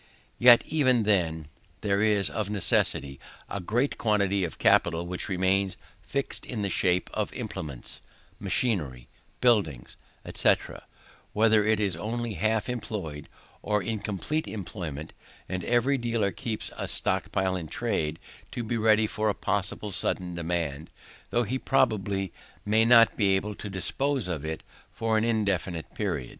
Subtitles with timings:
[0.39, 1.47] Yet even then,
[1.81, 7.07] there is, of necessity, a great quantity of capital which remains fixed in the shape
[7.13, 7.99] of implements,
[8.39, 9.09] machinery,
[9.41, 9.97] buildings,
[10.33, 10.55] &c,
[11.33, 13.29] whether it is only half employed,
[13.61, 15.13] or in complete employment:
[15.47, 18.17] and every dealer keeps a stock in trade,
[18.53, 20.89] to be ready for a possible sudden demand,
[21.29, 22.33] though he probably
[22.65, 26.29] may not be able to dispose of it for an indefinite period.